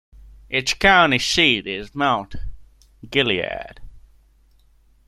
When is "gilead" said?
3.07-3.79